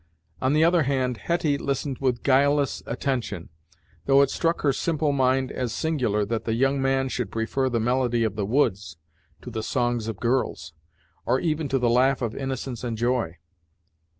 On 0.41 0.53
the 0.53 0.63
other 0.63 0.81
hand 0.81 1.17
Hetty 1.17 1.59
listened 1.59 1.99
with 1.99 2.23
guileless 2.23 2.81
attention, 2.87 3.49
though 4.07 4.23
it 4.23 4.31
struck 4.31 4.61
her 4.61 4.73
simple 4.73 5.11
mind 5.11 5.51
as 5.51 5.71
singular 5.73 6.25
that 6.25 6.45
the 6.45 6.55
young 6.55 6.81
man 6.81 7.07
should 7.07 7.29
prefer 7.29 7.69
the 7.69 7.79
melody 7.79 8.23
of 8.23 8.35
the 8.35 8.43
woods, 8.47 8.97
to 9.43 9.51
the 9.51 9.61
songs 9.61 10.07
of 10.07 10.17
girls, 10.19 10.73
or 11.27 11.39
even 11.39 11.67
to 11.69 11.77
the 11.77 11.87
laugh 11.87 12.23
of 12.23 12.33
innocence 12.35 12.83
and 12.83 12.97
joy. 12.97 13.37